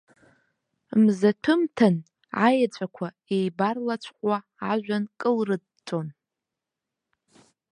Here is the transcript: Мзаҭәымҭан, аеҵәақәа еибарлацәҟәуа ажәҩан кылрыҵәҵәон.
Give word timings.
Мзаҭәымҭан, 1.03 1.95
аеҵәақәа 2.45 3.07
еибарлацәҟәуа 3.35 4.37
ажәҩан 4.71 5.03
кылрыҵәҵәон. 5.19 6.07